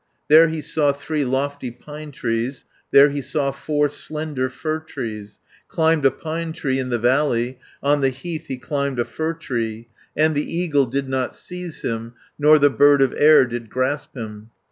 [0.29, 6.05] "There he saw three lofty pine trees, There he saw four slender fir trees, Climbed
[6.05, 10.33] a pine tree in the valley, On the heath he climbed a fir tree, And
[10.33, 14.49] the eagle did not seize him, Nor the bird of air did grasp him.